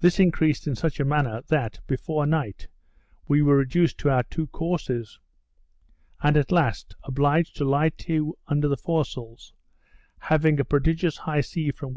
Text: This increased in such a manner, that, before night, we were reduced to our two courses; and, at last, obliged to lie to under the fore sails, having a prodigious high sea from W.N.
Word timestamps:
This 0.00 0.18
increased 0.18 0.66
in 0.66 0.74
such 0.74 0.98
a 0.98 1.04
manner, 1.04 1.40
that, 1.46 1.78
before 1.86 2.26
night, 2.26 2.66
we 3.28 3.40
were 3.40 3.56
reduced 3.56 3.96
to 3.98 4.10
our 4.10 4.24
two 4.24 4.48
courses; 4.48 5.20
and, 6.20 6.36
at 6.36 6.50
last, 6.50 6.96
obliged 7.04 7.54
to 7.58 7.64
lie 7.64 7.90
to 7.90 8.34
under 8.48 8.66
the 8.66 8.76
fore 8.76 9.04
sails, 9.04 9.52
having 10.22 10.58
a 10.58 10.64
prodigious 10.64 11.18
high 11.18 11.40
sea 11.40 11.70
from 11.70 11.90
W.N. 11.90 11.92